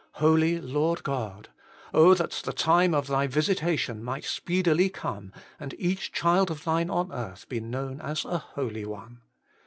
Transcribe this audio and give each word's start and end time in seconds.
Holy 0.13 0.59
Lord 0.59 1.03
God! 1.03 1.49
oh 1.93 2.15
that 2.15 2.31
the 2.43 2.53
time 2.53 2.95
of 2.95 3.05
Thy 3.05 3.27
visitation 3.27 4.03
might 4.03 4.23
speedily 4.23 4.89
come, 4.89 5.31
and 5.59 5.75
each 5.77 6.11
child 6.11 6.49
of 6.49 6.63
Thine 6.63 6.89
on 6.89 7.11
earth 7.11 7.47
be 7.47 7.59
known 7.59 8.01
as 8.01 8.25
a 8.25 8.39
holy 8.39 8.83
one 8.85 9.21